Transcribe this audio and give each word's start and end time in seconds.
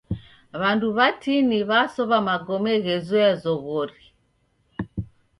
W'andu 0.59 0.87
w'atini 0.97 1.59
w'asowa 1.69 2.17
magome 2.27 2.73
ghezoya 2.85 3.33
zoghori. 3.41 4.01